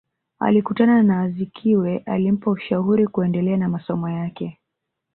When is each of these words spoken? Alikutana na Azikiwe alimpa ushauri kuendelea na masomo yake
Alikutana 0.39 1.03
na 1.03 1.21
Azikiwe 1.21 1.97
alimpa 1.97 2.51
ushauri 2.51 3.07
kuendelea 3.07 3.57
na 3.57 3.69
masomo 3.69 4.09
yake 4.09 4.59